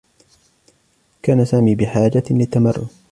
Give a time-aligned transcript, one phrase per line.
[1.21, 2.87] كان سامي بحاجة للتّمرّن.